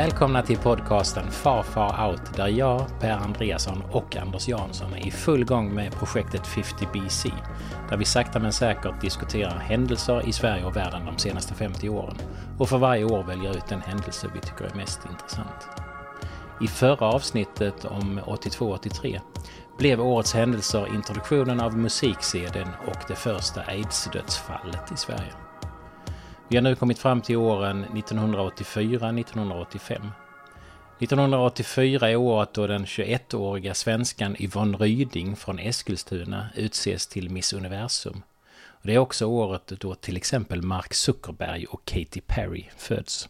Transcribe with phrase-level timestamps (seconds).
[0.00, 5.10] Välkomna till podcasten Far Far Out där jag, Per Andreasson och Anders Jansson är i
[5.10, 7.30] full gång med projektet 50 BC.
[7.90, 12.16] Där vi sakta men säkert diskuterar händelser i Sverige och världen de senaste 50 åren
[12.58, 15.68] och för varje år väljer ut den händelse vi tycker är mest intressant.
[16.60, 19.20] I förra avsnittet om 82-83
[19.78, 25.49] blev årets händelser introduktionen av musik-CDn och det första aids-dödsfallet i Sverige.
[26.50, 30.08] Vi har nu kommit fram till åren 1984-1985.
[30.98, 38.22] 1984 är året då den 21-åriga svenskan Yvonne Ryding från Eskilstuna utses till Miss Universum.
[38.82, 43.28] Det är också året då till exempel Mark Zuckerberg och Katy Perry föds.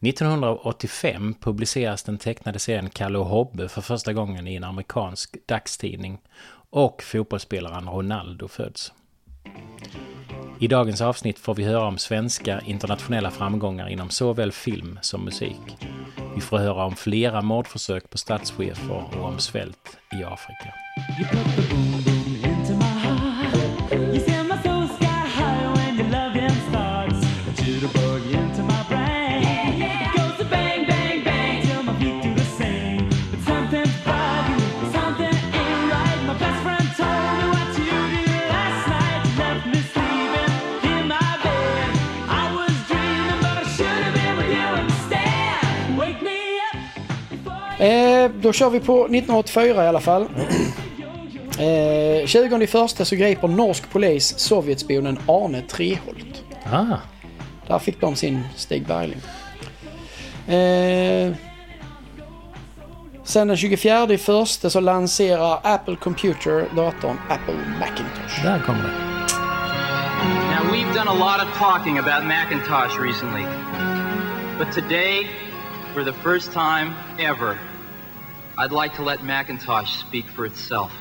[0.00, 6.18] 1985 publiceras den tecknade serien Kalle och Hobbe för första gången i en amerikansk dagstidning
[6.70, 8.92] och fotbollsspelaren Ronaldo föds.
[10.62, 15.76] I dagens avsnitt får vi höra om svenska internationella framgångar inom såväl film som musik.
[16.34, 20.74] Vi får höra om flera mordförsök på statschefer och om svält i Afrika.
[47.82, 50.22] Eh, då kör vi på 1984 i alla fall.
[51.58, 56.44] Eh, 20 första så griper norsk polis Sovjetspionen Arne Treholt.
[56.72, 56.96] Ah,
[57.66, 59.20] Där fick de sin Stig Bergling.
[60.56, 61.32] Eh,
[63.24, 68.42] sen den 24 i första så lanserar Apple Computer datorn Apple Macintosh.
[68.44, 69.12] där kommer det.
[70.54, 73.44] Now, we've done a lot of talking about Macintosh recently.
[74.58, 75.26] But today,
[75.94, 77.56] for the first time ever,
[78.58, 80.92] I'd like to let Macintosh speak for itself.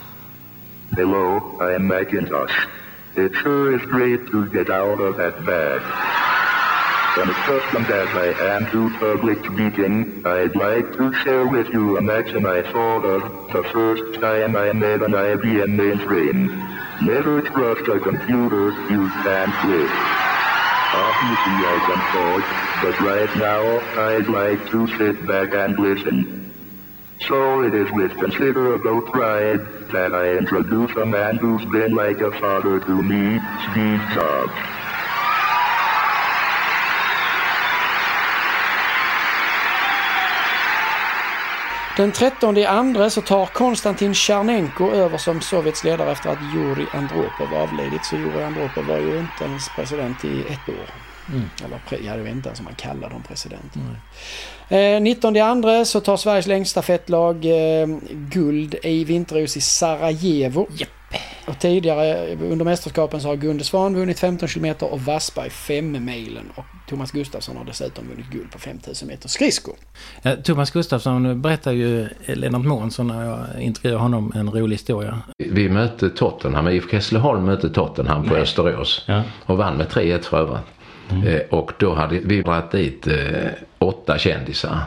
[0.95, 2.67] Hello, I am Macintosh.
[3.15, 5.81] It sure is great to get out of that bag.
[7.19, 12.01] And accustomed as I am to public speaking, I'd like to share with you a
[12.01, 16.47] maxim I thought of the first time I made an IBM mainframe.
[17.01, 19.91] Never trust a computer you can't with.
[20.93, 22.43] Obviously I can talk,
[22.81, 26.50] but right now I'd like to sit back and listen.
[27.27, 29.61] So it is with considerable pride
[29.91, 33.39] that I introduce a man who's been like a father to me,
[33.69, 34.53] Steve Jobs.
[41.97, 46.87] Den 13 i andra så tar Konstantin Tjernenko över som Sovjets ledare efter att Jurij
[46.93, 48.05] Andropov avlidit.
[48.05, 51.10] Så Jurij Andropov var ju inte ens president i ett år.
[51.65, 53.73] Eller pre- jag vet inte ens om man kallar dem president.
[54.69, 60.67] Eh, 19 i andra så tar Sveriges längdstafettlag eh, guld i vinter-OS i Sarajevo.
[61.47, 66.51] Och tidigare under mästerskapen så har Gunde Svan vunnit 15 km och Wassberg 5 milen.
[66.55, 69.71] Och Thomas Gustafsson har dessutom vunnit guld på 5000 meter skridsko.
[70.23, 75.19] Eh, Thomas Gustafsson berättar ju Lennart Månsson när jag intervjuar honom en rolig historia.
[75.37, 79.23] Vi mötte Tottenham, IFK Hässleholm mötte Tottenham på Österås Ja.
[79.45, 80.61] och vann med 3-1 för övrigt.
[81.25, 83.13] Eh, och då hade vi dragit dit eh,
[83.79, 84.79] åtta kändisar.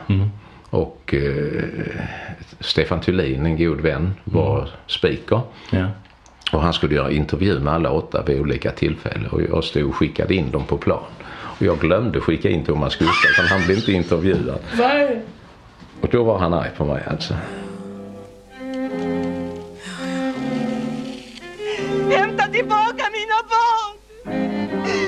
[0.71, 1.65] Och eh,
[2.61, 5.41] Stefan Thulin, en god vän, var speaker.
[5.71, 5.87] Ja.
[6.53, 9.97] Och han skulle göra intervju med alla åtta vid olika tillfällen och jag stod och
[9.97, 11.05] skickade in dem på plan.
[11.33, 14.59] Och jag glömde skicka in Thomas Gustafsson, han blev inte intervjuad.
[16.01, 17.35] Och då var han arg på mig alltså.
[22.11, 24.64] Hämta tillbaka mina barn!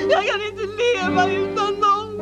[0.09, 2.17] Jag kan inte leva utan dem!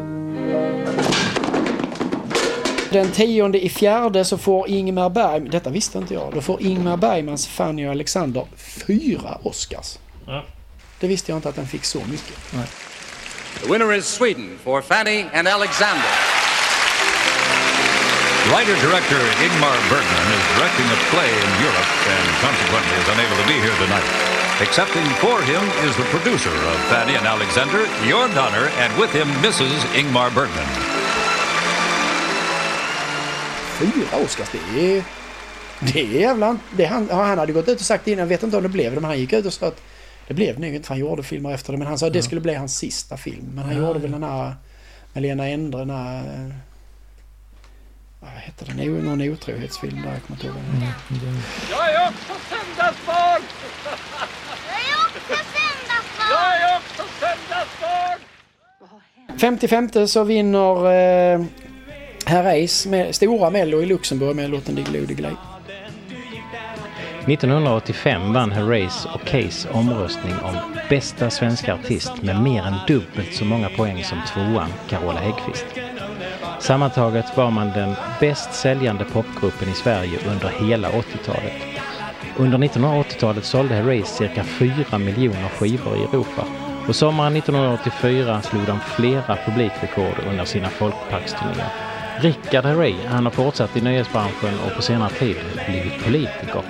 [2.92, 6.98] Den tionde i fjärde så får Ingmar Berg, detta visste inte jag, då får Ingmar
[6.98, 9.98] Bergmans Fanny och Alexander fyra Oscars.
[11.00, 12.36] Det visste jag inte att den fick så mycket.
[13.62, 16.10] The winner is Sweden for Fanny and Alexander.
[18.52, 23.58] Writer-director Ingmar Bergman is directing a play in Europe and consequently is unable to be
[23.66, 24.35] here tonight.
[24.62, 27.80] Accepting for him is the producer of Fanny and Alexander,
[28.10, 29.84] Jörn Donner, and with him Mrs.
[30.00, 30.70] Ingmar Bergman.
[33.80, 35.04] Fyra Oscars, det är...
[35.80, 36.58] Det är jävla...
[36.78, 38.70] Det han, ja, han hade gått ut och sagt innan, jag vet inte om det
[38.70, 39.82] blev det, men han gick ut och sa att
[40.28, 42.42] det blev nog inte, han gjorde filmer efter det, men han sa att det skulle
[42.42, 43.52] bli hans sista film.
[43.56, 44.56] Men han gjorde väl den här
[45.14, 46.54] med Lena Endre, den här...
[48.20, 49.06] Vad hette den?
[49.06, 50.56] Någon otrohetsfilm där, jag kommer inte ihåg.
[50.56, 51.44] vad den heter.
[51.72, 53.42] Jag är också söndagsbarn!
[54.70, 56.30] Jag är också söndagsbarn!
[56.32, 58.20] Jag är också söndagsbarn!
[59.38, 61.46] 55 så vinner eh,
[62.26, 65.36] Herreys med stora Mello i Luxemburg med låten Diggiloo
[67.28, 70.56] 1985 vann Herreys och Case omröstning om
[70.90, 75.66] bästa svenska artist med mer än dubbelt så många poäng som tvåan Carola Häggkvist.
[76.60, 81.54] Sammantaget var man den bäst säljande popgruppen i Sverige under hela 80-talet.
[82.38, 88.80] Under 1980-talet sålde Herreys cirka 4 miljoner skivor i Europa och sommaren 1984 slog de
[88.80, 91.70] flera publikrekord under sina folkparksturnéer.
[92.20, 95.36] Rickard Herrey, han har fortsatt i nöjesbranschen och på senare tid
[95.68, 96.62] blivit politiker.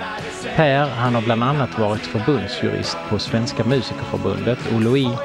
[0.56, 5.18] Per, han har bland annat varit förbundsjurist på Svenska Musikerförbundet och Louis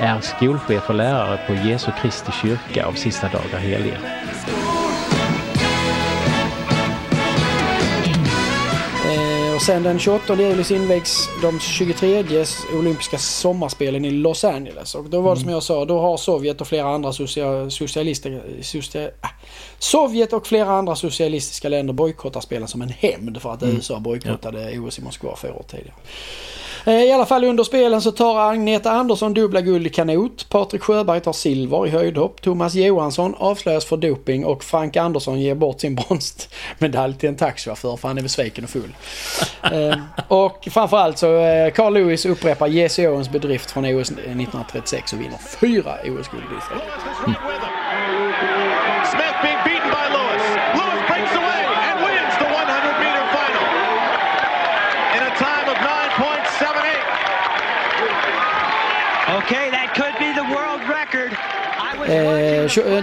[0.00, 3.98] är skolchef och lärare på Jesu Kristi kyrka av Sista dagar heliga.
[9.58, 12.24] Och sen den 28 juli invigs de 23
[12.78, 14.94] olympiska sommarspelen i Los Angeles.
[14.94, 18.42] Och då var det som jag sa, då har Sovjet och flera andra socia socialister,
[18.62, 19.10] socia, äh,
[19.78, 23.76] Sovjet och flera andra socialistiska länder bojkottar spelen som en hämnd för att mm.
[23.76, 24.80] USA bojkottade ja.
[24.80, 25.94] OS i Moskva fyra år tidigare.
[26.84, 30.48] Eh, I alla fall under spelen så tar Agneta Andersson dubbla guld i kanot.
[30.48, 32.42] Patrik Sjöberg tar silver i höjdhopp.
[32.42, 37.96] Thomas Johansson avslöjas för doping och Frank Andersson ger bort sin bronsmedalj till en taxichaufför
[37.96, 38.94] för han är besviken och full.
[39.62, 39.98] Eh,
[40.28, 45.38] och framförallt så eh, Carl Lewis upprepar Jesse Owens bedrift från OS 1936 och vinner
[45.60, 46.74] fyra OS-guld i.
[47.24, 47.67] Mm.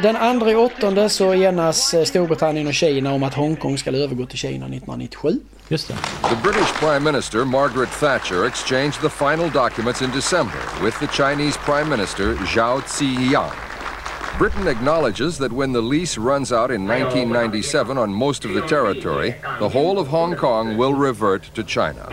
[0.03, 4.27] den andra i åttonde så enas eh, Storbritannien och Kina om att Hongkong ska övergå
[4.27, 5.41] till Kina 1997.
[5.69, 5.95] Just det.
[6.29, 11.59] The British Prime Minister Margaret Thatcher exchanged the final documents in December with the Chinese
[11.59, 13.53] Prime Minister Zhao Ziyang.
[14.39, 19.35] Britain acknowledges that when the lease runs out in 1997 on most of the territory,
[19.59, 22.09] the whole of Hong Kong will revert to China.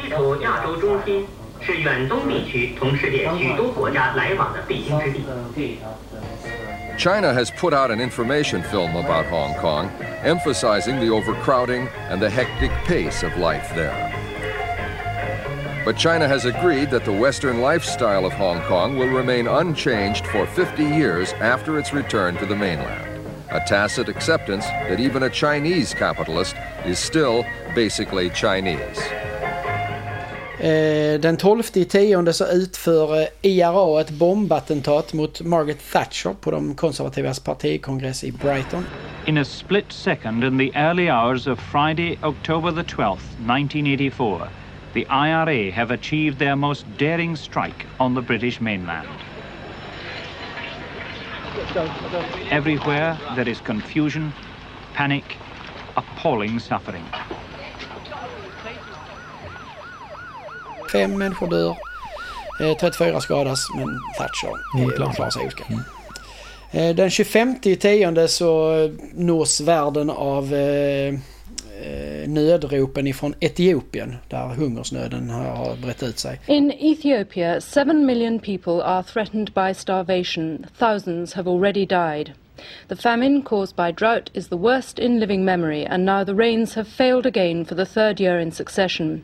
[1.62, 5.80] 是远东地区同世界许多国家来往的必经之地。
[7.03, 9.89] China has put out an information film about Hong Kong,
[10.23, 14.09] emphasizing the overcrowding and the hectic pace of life there.
[15.85, 20.47] But China has agreed that the Western lifestyle of Hong Kong will remain unchanged for
[20.47, 23.27] 50 years after its return to the mainland.
[23.51, 26.55] A tacit acceptance that even a Chinese capitalist
[26.87, 27.45] is still
[27.75, 29.01] basically Chinese.
[30.63, 36.75] Eh, den 12 i tionde så utför IRA ett bombattentat mot Margaret Thatcher på de
[36.75, 38.87] konservativas partikongress i Brighton.
[39.27, 44.49] In a split second in the early hours of Friday, October the 12th, 1984,
[44.95, 49.09] the IRA have achieved their most daring strike on the British mainland.
[52.51, 54.33] Everywhere there is confusion,
[54.95, 55.25] panic,
[55.97, 57.05] appalling suffering.
[60.93, 61.77] Fem människor dör.
[62.81, 65.67] 34 skadas men Thatcher mm, klarar sig oskadd.
[66.73, 66.97] Mm.
[66.97, 68.73] Den 25 tionde så
[69.15, 71.15] nås världen av eh,
[72.27, 76.41] nödropen ifrån Etiopien där hungersnöden har brett ut sig.
[76.47, 80.67] In Ethiopia, 7 million people are threatened by starvation.
[80.79, 82.33] Thousands have already died.
[82.89, 86.75] The famine caused by drought is the worst in living memory and now the rains
[86.75, 89.23] have failed again for the third year in succession.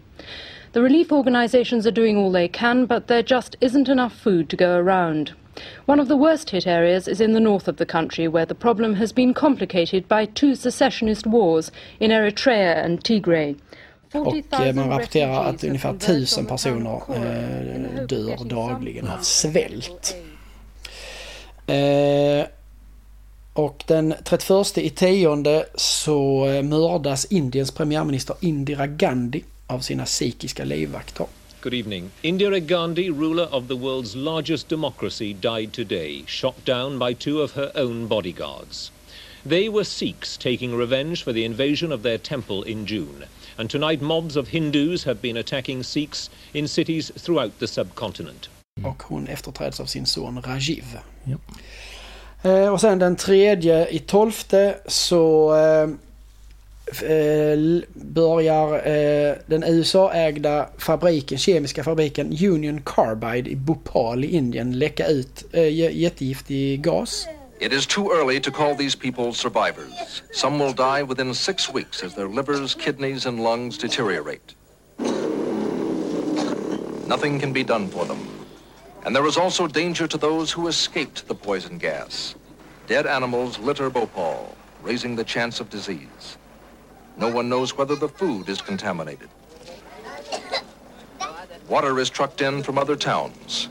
[0.72, 4.56] The relief organisations are doing all they can, but there just isn't enough food to
[4.56, 5.32] go around.
[5.86, 8.54] One of the worst hit areas is in the north of the country, where the
[8.54, 13.56] problem has been complicated by two secessionist wars in Eritrea and Tigray.
[14.12, 20.16] Och eh, man rapporterar att ungefär tusen personer eh, dör dagligen av svält.
[21.66, 22.46] Eh,
[23.52, 30.64] och den 31 i tionde så eh, mördas Indiens premiärminister Indira Gandhi av sina sikhiska
[30.64, 31.26] livvakter.
[31.60, 32.10] Good evening.
[32.22, 37.52] Indira Gandhi, ruler of the world's largest democracy, died today, shot down by two of
[37.52, 38.92] her own bodyguards.
[39.48, 43.24] They were Sikhs taking revenge for the invasion of their temple in June.
[43.58, 48.48] And tonight mobs of Hindus have been attacking Sikhs in cities throughout the subcontinent.
[48.84, 50.84] Och hon efterträds av sin son Rajiv.
[51.28, 51.40] Yep.
[52.42, 55.88] Eh, och sen den tredje i tolfte så Eh,
[57.02, 65.06] Eh, börjar eh, den USA-ägda fabriken, kemiska fabriken Union Carbide i Bhopal i Indien läcka
[65.06, 67.26] ut eh, jättegiftig gas.
[67.60, 70.22] It is too early to call these people survivors.
[70.32, 74.54] Some will die within six weeks as their livers, kidneys and lungs deteriorate.
[77.08, 78.18] Nothing can be done for them.
[79.04, 82.34] And there is also danger to those who escaped the poison gas.
[82.86, 84.54] Dead animals litter Bhopal.
[84.82, 86.36] raising the chance of disease.
[87.18, 89.28] No one knows whether the food is contaminated.
[91.68, 93.68] Water is trucked in from other towns.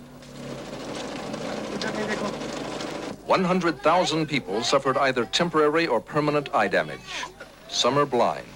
[3.25, 7.25] 100,000 people suffered either temporary or permanent eye damage.
[7.69, 8.47] Some are blind.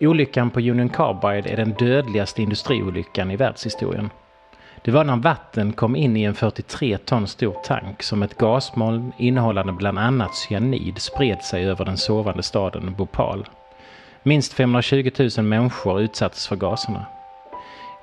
[0.00, 4.10] Olyckan på Union Carbide är den dödligaste industriolyckan i världshistorien.
[4.84, 9.12] Det var när vatten kom in i en 43 ton stor tank som ett gasmoln
[9.18, 13.46] innehållande bland annat cyanid spred sig över den sovande staden Bhopal.
[14.22, 17.06] Minst 520 000 människor utsattes för gaserna.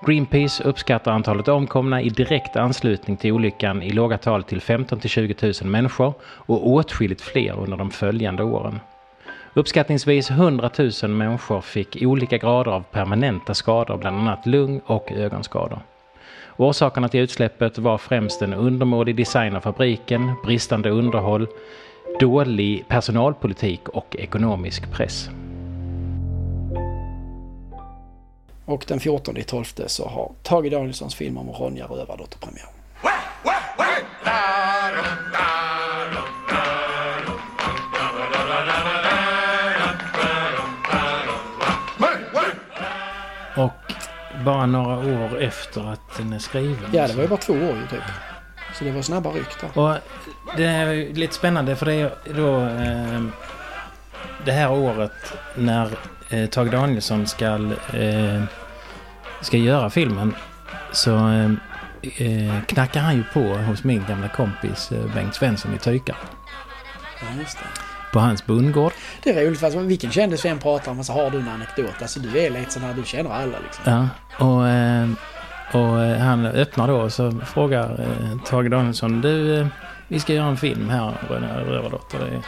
[0.05, 5.09] Greenpeace uppskattar antalet omkomna i direkt anslutning till olyckan i låga tal till 15 till
[5.09, 8.79] 20 000 människor och åtskilligt fler under de följande åren.
[9.53, 10.69] Uppskattningsvis 100
[11.03, 15.79] 000 människor fick olika grader av permanenta skador, bland annat lung och ögonskador.
[16.61, 21.47] Orsakerna till utsläppet var främst en undermålig design av fabriken, bristande underhåll,
[22.19, 25.29] dålig personalpolitik och ekonomisk press.
[28.65, 32.69] Och den 14 12 så har Tage Danielssons film om Ronja Rövardotter premiär.
[44.41, 46.89] Bara några år efter att den är skriven.
[46.91, 48.03] Ja, det var ju bara två år ju typ.
[48.73, 49.81] Så det var snabba ryck där.
[49.81, 49.97] Och
[50.57, 53.21] det är lite spännande för det är då eh,
[54.45, 55.89] det här året när
[56.29, 57.45] eh, Tage Danielsson ska,
[57.93, 58.43] eh,
[59.41, 60.35] ska göra filmen
[60.91, 61.51] så eh,
[62.01, 66.15] eh, knackar han ju på hos min gamla kompis eh, Bengt Svensson i Tyka.
[67.21, 67.80] Ja, just det.
[68.11, 68.93] På hans bondgård.
[69.23, 71.49] Det är roligt för alltså, vilken kändis vi än pratar om så har du en
[71.49, 72.01] anekdot.
[72.01, 73.83] Alltså du är lite sån här, du känner alla liksom.
[73.85, 74.07] Ja,
[74.45, 75.09] och, eh,
[75.71, 79.67] och eh, han öppnar då och så frågar eh, Tage Danielsson du,
[80.07, 81.13] vi ska göra en film här,
[81.67, 82.41] Rövardotter.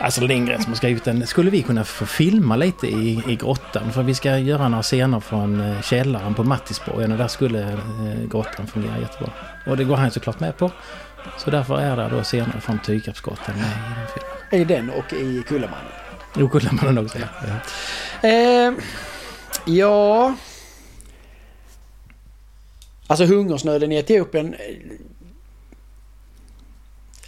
[0.00, 1.26] Alltså Lindgren som har skrivit den.
[1.26, 3.92] Skulle vi kunna få filma lite i, i grottan?
[3.92, 7.78] För vi ska göra några scener från källaren på Mattisborgen och där skulle
[8.30, 9.32] grottan fungera jättebra.
[9.66, 10.70] Och det går han såklart med på.
[11.38, 14.37] Så därför är det då scener från Tykapsgrottan med i den filmen.
[14.50, 15.92] I den och i Kullamannen.
[16.36, 17.18] Jo, Kullamannen också.
[17.18, 17.26] Ja.
[18.22, 18.28] ja.
[18.28, 18.72] Eh,
[19.66, 20.34] ja...
[23.06, 24.54] Alltså hungersnöden i Etiopien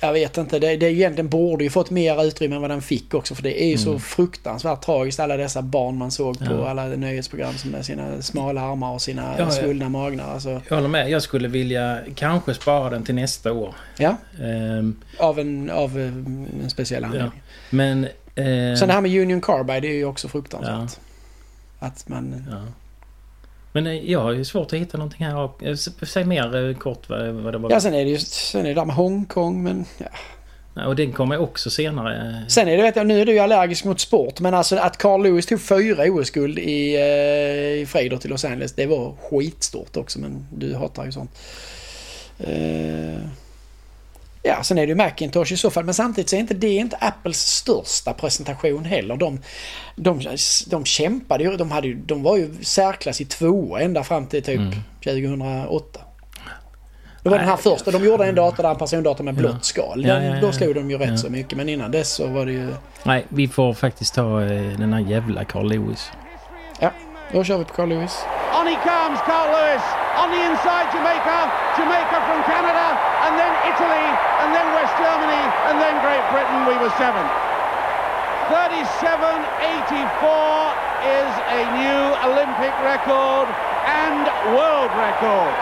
[0.01, 3.15] jag vet inte, det, det egentligen borde ju fått mer utrymme än vad den fick
[3.15, 3.85] också för det är ju mm.
[3.85, 6.69] så fruktansvärt tragiskt alla dessa barn man såg på ja.
[6.71, 10.33] alla nöjesprogram med sina smala armar och sina ja, svullna magnar.
[10.33, 10.61] Alltså.
[10.69, 13.75] Jag håller med, jag skulle vilja kanske spara den till nästa år.
[13.99, 17.33] Ja, um, av, en, av en speciell anledning.
[17.35, 17.43] Ja.
[17.71, 18.05] Men...
[18.35, 20.99] Eh, Sen det här med Union Carbide är ju också fruktansvärt.
[21.79, 21.87] Ja.
[21.87, 22.45] Att man...
[22.51, 22.63] Ja.
[23.73, 25.51] Men eh, jag har ju svårt att hitta någonting här.
[25.63, 27.71] Eh, säg mer eh, kort vad, vad det var.
[27.71, 30.07] Ja, sen är det ju sen är det där med Hongkong, men ja.
[30.75, 30.87] ja.
[30.87, 32.45] Och den kommer också senare.
[32.49, 34.97] Sen är det, vet jag, nu är du ju allergisk mot sport, men alltså att
[34.97, 36.97] Carl Lewis tog fyra OS-guld i,
[37.81, 41.31] i friidrott i Los Angeles, det var skitstort också, men du hatar ju sånt.
[42.41, 43.19] Uh...
[44.43, 45.85] Ja, sen är det ju Macintosh i så fall.
[45.85, 49.17] Men samtidigt så är inte det inte Apples största presentation heller.
[49.17, 49.41] De,
[49.97, 50.21] de,
[50.67, 51.57] de kämpade ju.
[51.57, 54.75] De, hade ju, de var ju särklass i två ända fram till typ mm.
[55.05, 56.01] 2008.
[57.23, 57.91] Det var Nej, den här första.
[57.91, 60.03] De gjorde en dator där en persondator med blått skal.
[60.03, 61.59] Den, ja, ja, ja, då slog de ju rätt så mycket.
[61.59, 62.75] Men innan dess så var det ju...
[63.03, 66.13] Nej, vi får faktiskt ta eh, den här jävla Carl Lewis.
[66.81, 66.91] Ja,
[67.33, 68.25] då kör vi på Carl Lewis.
[68.61, 69.83] On he comes, Carl Lewis.
[70.23, 71.39] On the inside, Jamaica.
[71.79, 73.10] Jamaica from Canada.
[73.27, 74.07] And then Italy.
[74.41, 75.45] And then West Germany.
[75.69, 76.65] And then Great Britain.
[76.65, 77.29] We were seventh.
[78.51, 79.15] 37.84
[81.07, 83.47] is a new Olympic record
[83.87, 84.27] and
[84.59, 85.55] world record.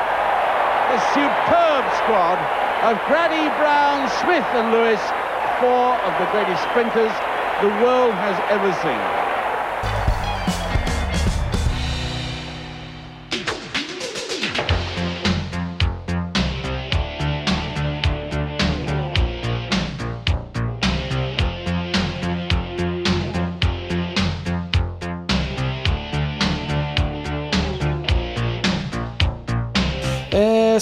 [0.89, 2.41] A superb squad
[2.89, 5.05] of Grady, Brown, Smith and Lewis,
[5.61, 7.13] four of the greatest sprinters
[7.61, 9.18] the world has ever seen.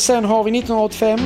[0.07, 1.21] Sen har vi 1985.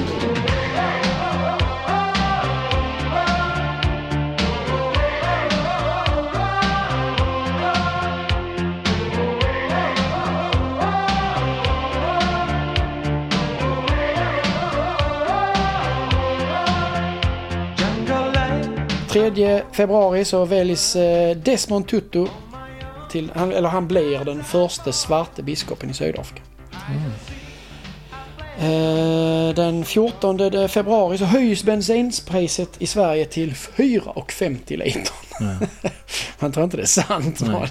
[19.08, 22.26] Tredje februari så väljs eh, Desmond Tutu
[23.10, 26.42] till, eller han blir den första svarte biskopen i Sydafrika.
[26.88, 27.29] Mm.
[28.60, 35.14] Eh, Den 14 februari så höjs bensinpriset i Sverige till 4,50 liter.
[36.40, 37.40] Man tror inte det är sant.
[37.40, 37.70] Nej.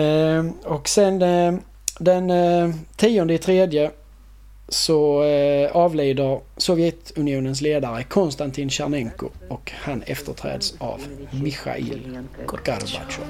[0.00, 1.54] Eh, Och sen eh,
[1.98, 3.90] den eh, 10 i tredje
[4.68, 5.22] så
[5.72, 11.00] avlider Sovjetunionens ledare Konstantin Tjernenko och han efterträds av
[11.30, 13.24] Mikhail Gorbatjov.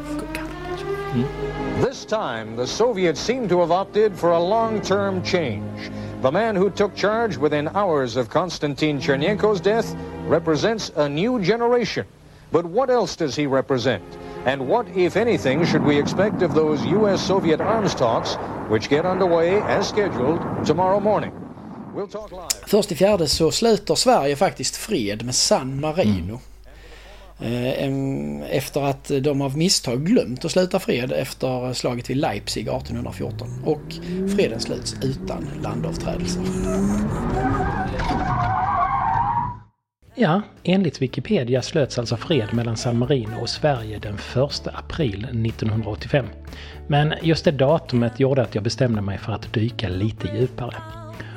[1.85, 5.91] This time, the Soviets seem to have opted for a long-term change.
[6.23, 9.95] The man who took charge within hours of Konstantin Chernenko's death
[10.29, 12.07] represents a new generation.
[12.53, 14.03] But what else does he represent?
[14.47, 18.37] And what, if anything, should we expect of those U.S.-Soviet arms talks,
[18.71, 21.33] which get underway as scheduled tomorrow morning?
[21.95, 22.65] We'll talk live.
[22.67, 26.35] Först i fjärde så sluter Sverige faktiskt fred med San Marino.
[26.35, 26.39] Em,
[27.41, 33.49] Eh, efter att de av misstag glömt att sluta fred efter slaget vid Leipzig 1814.
[33.65, 33.95] Och
[34.37, 36.43] freden sluts utan landavträdelser.
[40.19, 46.27] Ja, enligt Wikipedia slöts alltså fred mellan San Marino och Sverige den 1 april 1985.
[46.87, 50.75] Men just det datumet gjorde att jag bestämde mig för att dyka lite djupare.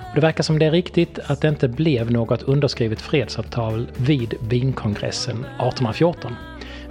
[0.10, 4.34] Och det verkar som det är riktigt att det inte blev något underskrivet fredsavtal vid
[4.40, 6.36] Wienkongressen 1814.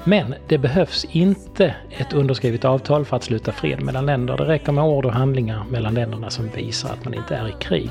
[0.04, 4.36] Men det behövs inte ett underskrivet avtal för att sluta fred mellan länder.
[4.36, 7.52] Det räcker med ord och handlingar mellan länderna som visar att man inte är i
[7.60, 7.90] krig.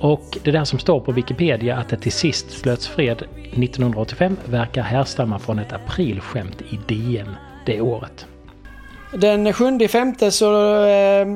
[0.00, 3.22] Och det där som står på Wikipedia att det till sist slöts fred
[3.52, 7.36] 1985 verkar härstamma från ett aprilskämt i DN
[7.66, 8.26] det året.
[9.12, 11.26] Den 7 femte så eh,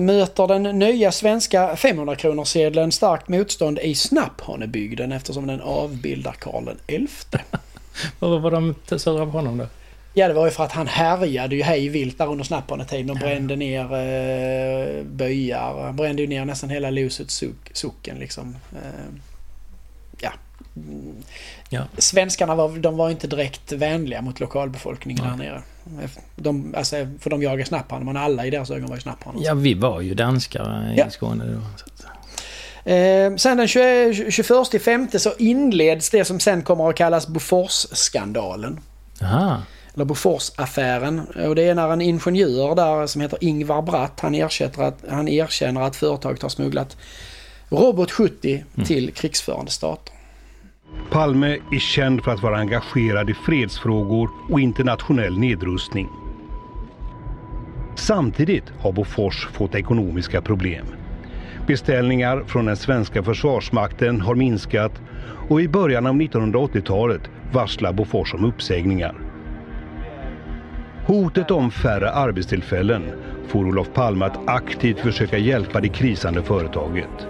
[0.00, 7.38] möter den nya svenska 500-kronorssedeln starkt motstånd i Snapphanebygden eftersom den avbildar Karl XI.
[8.18, 9.66] Vad var de sura på honom då?
[10.14, 13.16] Ja, det var ju för att han härjade ju hej vilt där under snapphanetiden och
[13.16, 15.82] brände ner eh, byar.
[15.82, 18.56] Han brände ju ner nästan hela Lusets sock, socken liksom.
[18.72, 19.14] Eh,
[20.20, 20.32] ja.
[20.88, 21.14] Mm.
[21.68, 21.84] Ja.
[21.98, 25.62] Svenskarna var, de var inte direkt vänliga mot lokalbefolkningen där nere.
[26.36, 29.42] De, alltså, för de jagar snapphanen, men alla i deras ögon var ju snapphanen.
[29.42, 31.10] Ja, vi var ju danskar i Ja.
[31.10, 31.60] Skåne då.
[32.84, 38.80] Eh, sen den 20, 21 femte så inleds det som sen kommer att kallas Bofors-skandalen.
[39.22, 39.62] Aha.
[39.94, 41.20] Eller Bofors-affären.
[41.20, 45.28] Och det är när en ingenjör där som heter Ingvar Bratt, han erkänner att, han
[45.28, 46.96] erkänner att företaget har smugglat
[47.68, 50.14] Robot 70 till krigsförande stater.
[51.10, 56.08] Palme är känd för att vara engagerad i fredsfrågor och internationell nedrustning.
[57.94, 60.86] Samtidigt har Bofors fått ekonomiska problem.
[61.66, 65.02] Beställningar från den svenska försvarsmakten har minskat
[65.48, 69.14] och i början av 1980-talet varslar Bofors om uppsägningar.
[71.06, 73.02] Hotet om färre arbetstillfällen
[73.46, 77.28] får Olof Palme att aktivt försöka hjälpa det krisande företaget.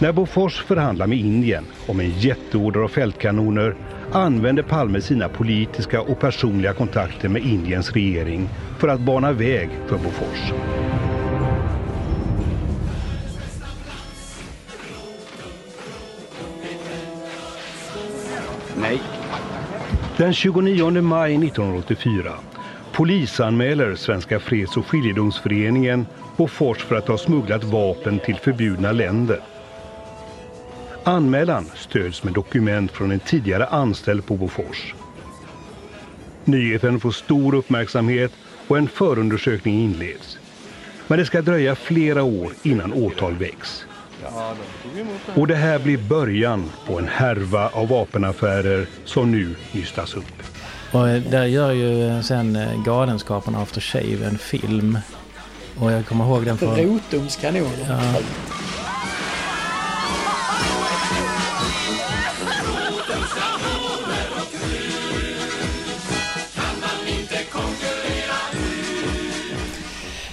[0.00, 3.74] När Bofors förhandlar med Indien om en jätteorder av fältkanoner
[4.12, 9.96] använder Palme sina politiska och personliga kontakter med Indiens regering för att bana väg för
[9.98, 10.52] Bofors.
[18.80, 19.00] Nej.
[20.16, 22.32] Den 29 maj 1984
[22.92, 26.06] polisanmäler Svenska Freds och skiljedomsföreningen
[26.36, 29.57] Bofors för att ha smugglat vapen till förbjudna länder.
[31.08, 34.94] Anmälan stöds med dokument från en tidigare anställd på Bofors.
[36.44, 38.32] Nyheten får stor uppmärksamhet
[38.66, 40.38] och en förundersökning inleds.
[41.06, 43.84] Men det ska dröja flera år innan åtal väcks.
[45.34, 50.42] Och det här blir början på en härva av vapenaffärer som nu nystas upp.
[50.92, 54.98] Och där gör ju sen Galenskaparna After Shave en film.
[55.78, 56.76] Och jag kommer ihåg den från...
[56.76, 57.86] Rotums kanoner.
[57.88, 58.20] Ja.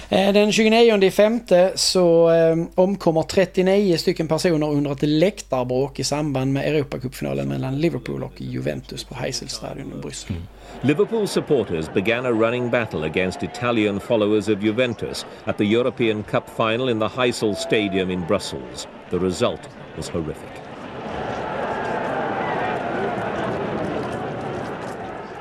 [0.08, 6.52] Eh, den 29 femte så eh, omkommer 39 stycken personer under ett läktarbråk i samband
[6.52, 10.30] med Europacupfinalen mellan Liverpool och Juventus på Heiselstadion i Bryssel.
[10.30, 10.42] Mm.
[10.82, 16.50] Liverpool supporters began a running battle against Italian followers of Juventus at the European Cup
[16.56, 18.88] final in the Heysel Stadium in Brussels.
[19.10, 19.60] The result
[19.96, 20.65] was horrific.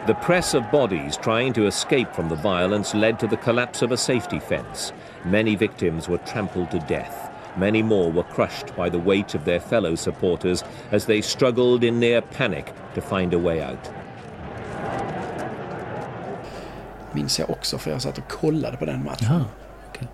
[0.07, 3.91] The press of bodies trying to escape from the violence led to the collapse of
[3.91, 4.93] a safety fence.
[5.23, 7.31] Many victims were trampled to death.
[7.57, 11.99] Many more were crushed by the weight of their fellow supporters as they struggled in
[11.99, 13.91] near panic to find a way out.
[17.11, 19.27] Minns jag också för jag satt och kollade på den matchen.
[19.29, 19.45] Jaha,
[19.89, 20.07] okej.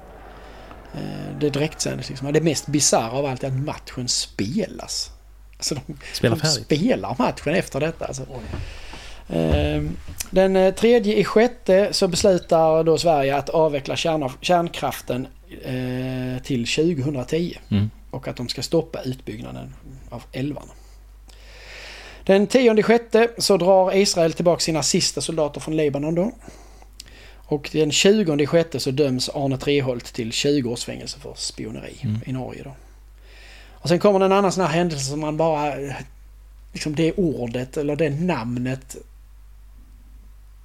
[0.94, 2.34] Eh, det direktsändes liksom.
[2.34, 5.12] Det mest bisarra av allt är att matchen spelas.
[5.58, 5.82] Alltså de,
[6.14, 8.06] Spelar de spelar matchen efter detta.
[8.06, 8.26] Alltså.
[9.32, 9.84] Eh,
[10.30, 13.96] Den eh, tredje i sjätte så beslutar då Sverige att avveckla
[14.42, 15.28] kärnkraften
[15.64, 17.58] eh, till 2010.
[17.70, 17.90] Mm.
[18.12, 19.74] Och att de ska stoppa utbyggnaden
[20.10, 20.72] av älvarna.
[22.26, 26.32] Den tionde sjätte så drar Israel tillbaka sina sista soldater från Libanon då.
[27.34, 31.96] Och den 20 i sjätte så döms Arne Treholt till 20 års fängelse för spioneri
[32.04, 32.22] Mm.
[32.26, 32.72] i Norge då.
[33.72, 35.74] Och sen kommer en annan sån här händelse som man bara...
[36.74, 38.96] Liksom det ordet eller det namnet.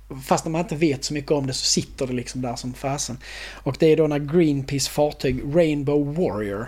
[0.09, 2.75] Fast när man inte vet så mycket om det så sitter det liksom där som
[2.75, 3.19] fasen.
[3.53, 6.67] Och det är då när Greenpeace fartyg Rainbow Warrior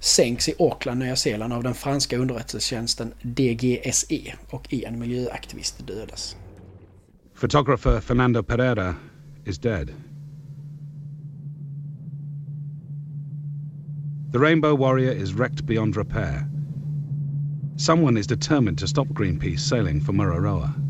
[0.00, 6.36] sänks i Auckland, Nya Zeeland av den franska underrättelsetjänsten DGSE och en miljöaktivist dödas.
[7.40, 8.94] Photographer Fernando Pereira
[9.44, 9.90] is dead.
[14.32, 16.46] The Rainbow Warrior is wrecked beyond repair.
[17.76, 20.89] Someone is determined to stop Greenpeace sailing for Mururoa.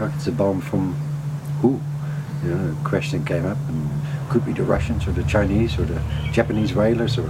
[0.00, 0.94] It's a bomb from
[1.60, 1.80] who?
[2.42, 3.90] You know, the question came up, and
[4.28, 6.00] could be the Russians or the Chinese or the
[6.32, 7.28] Japanese whalers or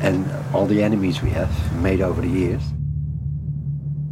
[0.00, 1.50] and all the enemies we have
[1.82, 2.62] made over the years.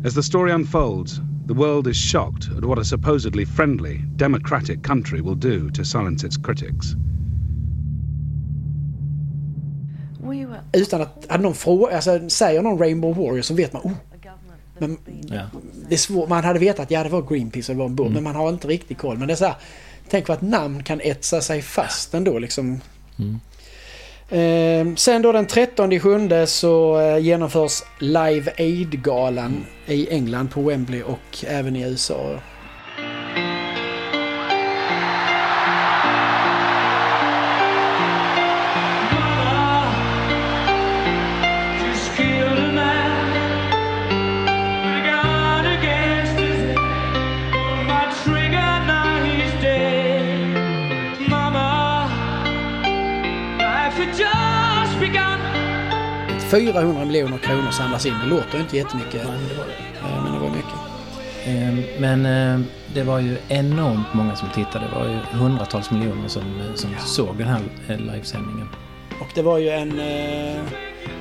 [0.05, 5.21] As the story unfolds, the world is shocked at what a supposedly friendly, democratic country
[5.21, 6.97] will do to silence its critics.
[10.73, 13.93] Utan att, hade någon fråga, alltså säger någon Rainbow Warrior så vet man oh.
[14.81, 15.43] Men Ja.
[15.89, 18.07] det är svårt, man hade vetat ja det var Greenpeace och det var en båt
[18.07, 18.15] Mm.
[18.15, 19.19] men man har inte riktigt koll.
[19.19, 19.55] Men det är så här,
[20.09, 22.81] tänk vad ett namn kan etsa sig fast ändå liksom.
[23.19, 23.41] Mm.
[24.31, 30.63] Eh, sen då den 13 i sjunde så eh, genomförs Live Aid-galan i England på
[30.63, 32.39] Wembley och även i USA.
[56.51, 58.15] 400 miljoner kronor samlas in.
[58.25, 59.25] Det låter ju inte jättemycket.
[59.25, 60.75] Eh, Men det var mycket.
[61.47, 64.85] Ehm, Men eh, det var ju enormt många som tittade.
[64.93, 68.69] Det var ju hundratals miljoner som, eh, som såg den här eh, livesändningen.
[69.21, 70.63] Och det var ju en eh,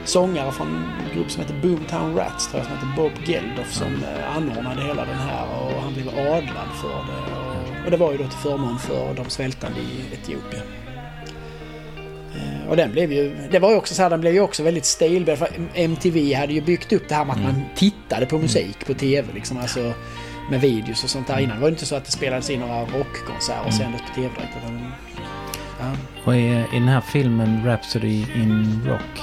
[0.06, 3.88] sångare från en grupp som heter Boomtown Rats, tror jag, som heter Bob Geldof som
[3.88, 7.36] eh, anordnade hela den här och han blev adlad för det.
[7.40, 10.64] Och, och det var ju då till förmån för de svältande i Etiopien.
[12.70, 14.86] Och den blev ju, det var ju också så här, den blev ju också väldigt
[14.86, 15.42] stelbent.
[15.74, 19.28] MTV hade ju byggt upp det här med att man tittade på musik på TV
[19.34, 19.58] liksom.
[19.58, 19.94] Alltså
[20.52, 21.56] med videos och sånt där innan.
[21.56, 23.78] Det var ju inte så att det spelades in några rockkonserter och Mm.
[23.80, 24.54] sändes på TV direkt.
[24.64, 24.92] Utan,
[25.80, 25.86] ja.
[26.26, 29.20] Och i, i den här filmen Rhapsody in Rock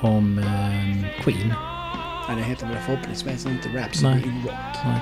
[0.00, 1.54] om eh, Queen.
[2.28, 4.22] Nej, det heter väl förhoppningsvis inte Rhapsody Nej.
[4.24, 4.76] in Rock.
[4.84, 5.00] Nej.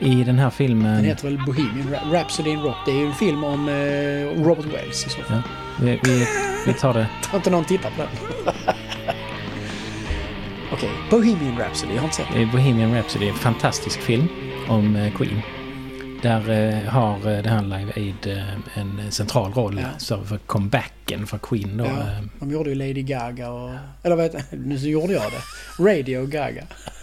[0.00, 0.96] I den här filmen...
[0.96, 2.76] Den heter väl Bohemian Rhapsody in Rock.
[2.86, 5.42] Det är ju en film om eh, Robert Wells i så fall.
[5.78, 6.26] Ja, vi, vi,
[6.68, 7.06] vi tar det.
[7.30, 8.10] Har inte någon tittat på den?
[10.72, 11.92] Okej, Bohemian Rhapsody.
[11.94, 14.28] Jag har inte sett Det är Bohemian Rhapsody, en fantastisk film
[14.68, 15.40] om eh, Queen.
[16.22, 21.26] Där eh, har eh, det här Live Aid eh, en central roll så för comebacken
[21.26, 21.84] för Queen då.
[21.84, 23.70] Ja, eh, de gjorde ju Lady Gaga och...
[24.02, 25.84] Eller vad heter Nu så gjorde jag det.
[25.84, 26.62] Radio Gaga.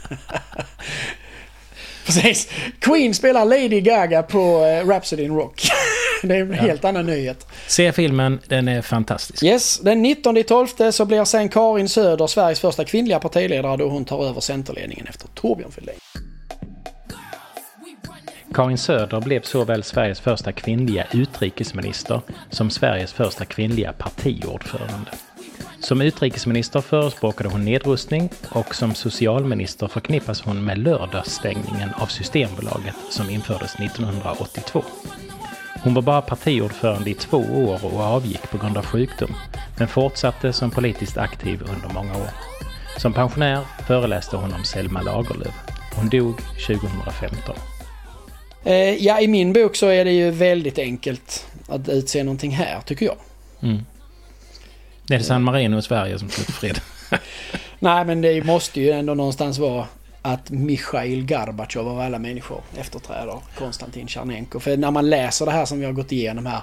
[2.06, 2.50] Precis.
[2.80, 5.62] Queen spelar Lady Gaga på eh, Rhapsody in Rock.
[6.24, 7.48] det är en helt annan nyhet.
[7.68, 9.44] Se filmen, den är fantastisk.
[9.44, 13.90] Yes, den 19 i 12 så blir sen Karin Söder Sveriges första kvinnliga partiledare då
[13.90, 15.96] hon tar över Centerledningen efter Torbjörn Fälldin.
[18.54, 25.12] Karin Söder blev såväl Sveriges första kvinnliga utrikesminister som Sveriges första kvinnliga partiordförande.
[25.80, 33.30] Som utrikesminister förespråkade hon nedrustning och som socialminister förknippas hon med lördagsstängningen av Systembolaget som
[33.30, 34.84] infördes 1982.
[35.86, 39.36] Hon var bara partiordförande i två år och avgick på grund av sjukdom,
[39.78, 42.30] men fortsatte som politiskt aktiv under många år.
[42.98, 45.54] Som pensionär föreläste hon om Selma Lagerlöf.
[45.96, 47.56] Hon dog 2015.
[48.64, 52.82] Eh, ja, i min bok så är det ju väldigt enkelt att utse någonting här,
[52.86, 53.18] tycker jag.
[53.62, 53.86] Mm.
[55.08, 56.80] Det är San Marino i Sverige som slutar fred.
[57.80, 59.88] Nej, men det måste ju ändå någonstans vara
[60.26, 64.60] att Mikhail Gorbatjov av alla människor efterträder Konstantin Tjernenko.
[64.60, 66.62] För när man läser det här som vi har gått igenom här.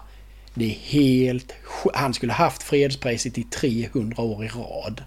[0.54, 1.52] Det är helt...
[1.94, 5.02] Han skulle haft fredspriset i 300 år i rad.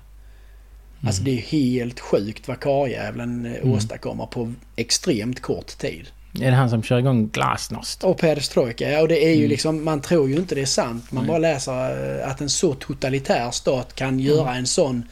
[1.07, 3.71] Alltså det är helt sjukt vad karljävlen eh, Mm.
[3.73, 6.07] åstadkommer på extremt kort tid.
[6.41, 8.03] Är det han som kör igång Glasnost?
[8.03, 9.01] Och perestrojka, ja.
[9.01, 9.49] Och det är ju Mm.
[9.49, 11.11] liksom, man tror ju inte det är sant.
[11.11, 11.27] Man Nej.
[11.27, 14.57] bara läser eh, att en så totalitär stat kan göra Mm.
[14.59, 15.03] en sån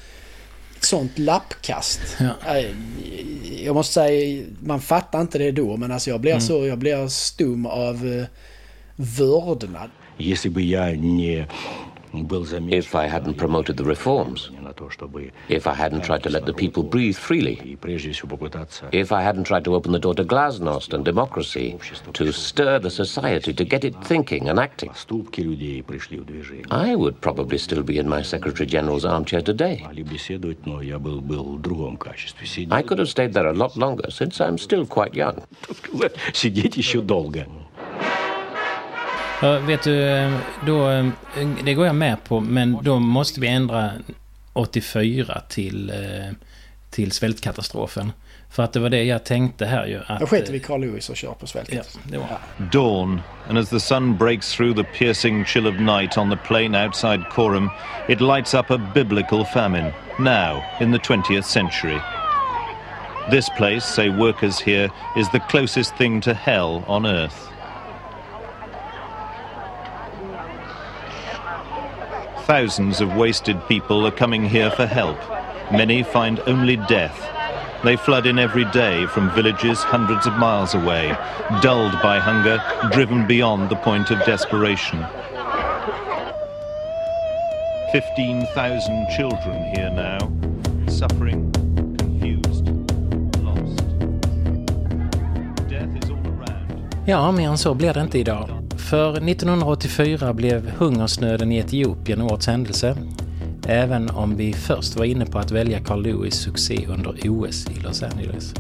[0.83, 2.00] sånt lappkast.
[2.20, 2.57] Ja.
[2.57, 2.70] Eh,
[3.64, 6.40] Jag måste säga, man fattar inte det då men alltså jag blir Mm.
[6.40, 8.24] så, jag blir stum av uh,
[8.96, 9.90] vördnad.
[10.18, 11.91] Если бы я не был замешан...
[12.12, 14.50] If I hadn't promoted the reforms,
[15.48, 19.12] if I hadn't tried to let the people breathe freely, И прежде всего попытаться if
[19.12, 21.78] I hadn't tried to open the door to glasnost and democracy,
[22.12, 26.64] to stir the society, to get it thinking and acting, поступки людей пришли в движение.
[26.70, 29.83] I would probably still be in my Secretary General's armchair today.
[29.83, 32.46] Могли беседовать, но я был, был в другом качестве.
[32.46, 35.42] Сидеть, I could have stayed there a lot longer, since I'm still quite young.
[36.33, 37.46] сидеть еще долго.
[39.43, 40.32] Ja, vet du, eh,
[40.65, 41.06] då, eh,
[41.63, 43.91] det går jag med på, men då måste vi ändra
[44.53, 46.36] 84 till, eh,
[46.89, 48.12] till svältkatastrofen.
[48.49, 49.99] För att det var det jag tänkte här ju.
[50.08, 51.89] Att, Jag skiter vi Carl Lewis och kör på svältet.
[51.93, 52.27] Ja, det var.
[52.71, 56.75] Dawn, and as the sun breaks through the piercing chill of night on the plain
[56.75, 57.69] outside Coram,
[58.10, 61.99] it lights up a biblical famine, now in the 20th century.
[63.32, 67.52] This place, say workers here, is the closest thing to hell on earth.
[72.45, 75.17] Thousands of wasted people are coming here for help.
[75.71, 77.17] Many find only death.
[77.86, 81.15] They flood in every day from villages hundreds of miles away,
[81.62, 85.06] dulled by hunger, driven beyond the point of desperation.
[87.93, 90.19] 15,000 children here now,
[90.89, 91.49] suffering,
[91.97, 92.67] confused,
[93.41, 93.77] lost.
[95.69, 97.03] Death is all around.
[97.06, 98.62] Ja, mer än så blir det inte idag.
[98.89, 102.98] För 1984 blev hungersnöden i Etiopien årets händelse.
[103.67, 107.80] Även om vi först var inne på att välja Carl Lewis succé under OS i
[107.80, 108.54] Los Angeles.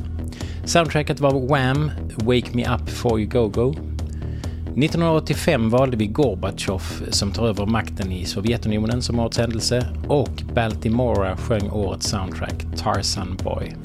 [0.65, 1.91] Soundtracket var Wham!
[2.15, 3.69] Wake Me Up for You Go Go.
[3.69, 11.37] 1985 valde vi Gorbatjov som tar över makten i Sovjetunionen som årets händelse och Baltimora
[11.37, 13.75] sjöng årets soundtrack Tarzan Boy.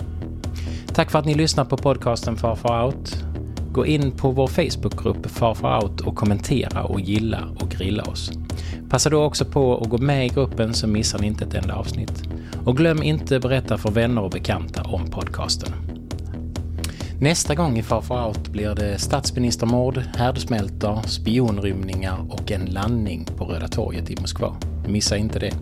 [0.95, 3.28] Tack för att ni lyssnar på podcasten Far Far Out.
[3.79, 8.31] Gå in på vår Facebookgrupp Farfar Out och kommentera och gilla och grilla oss.
[8.91, 11.75] Passa då också på att gå med i gruppen så missar ni inte ett enda
[11.75, 12.23] avsnitt.
[12.65, 15.73] Och glöm inte berätta för vänner och bekanta om podcasten.
[17.21, 23.69] Nästa gång i Farfar Out blir det statsministermord, härdsmältor, spionrymningar och en landning på Röda
[23.69, 24.57] torget i Moskva.
[24.89, 25.55] Missa inte det.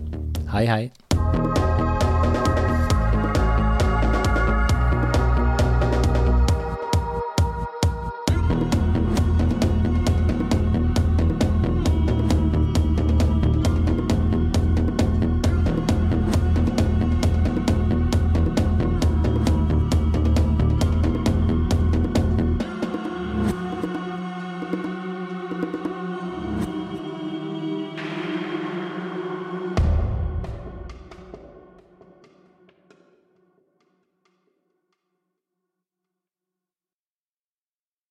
[0.47, 0.91] Hej hej!